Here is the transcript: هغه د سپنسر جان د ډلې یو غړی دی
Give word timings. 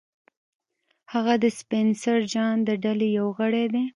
هغه 1.13 1.33
د 1.43 1.45
سپنسر 1.59 2.19
جان 2.33 2.55
د 2.65 2.69
ډلې 2.83 3.07
یو 3.19 3.27
غړی 3.39 3.65
دی 3.73 3.83